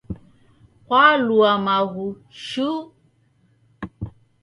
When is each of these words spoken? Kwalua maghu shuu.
Kwalua 0.85 1.51
maghu 1.65 2.07
shuu. 2.43 2.79